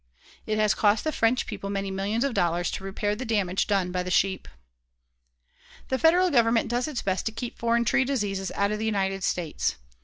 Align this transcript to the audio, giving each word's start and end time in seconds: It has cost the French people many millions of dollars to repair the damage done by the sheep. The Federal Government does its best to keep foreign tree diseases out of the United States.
It 0.47 0.57
has 0.57 0.73
cost 0.73 1.03
the 1.03 1.11
French 1.11 1.45
people 1.45 1.69
many 1.69 1.91
millions 1.91 2.23
of 2.23 2.33
dollars 2.33 2.71
to 2.71 2.83
repair 2.83 3.15
the 3.15 3.23
damage 3.23 3.67
done 3.67 3.91
by 3.91 4.01
the 4.01 4.09
sheep. 4.09 4.47
The 5.89 5.99
Federal 5.99 6.31
Government 6.31 6.69
does 6.69 6.87
its 6.87 7.03
best 7.03 7.27
to 7.27 7.31
keep 7.31 7.59
foreign 7.59 7.85
tree 7.85 8.03
diseases 8.03 8.51
out 8.55 8.71
of 8.71 8.79
the 8.79 8.85
United 8.85 9.23
States. 9.23 9.75